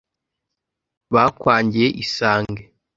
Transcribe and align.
bakwangiye 1.13 1.85
isange 2.03 2.63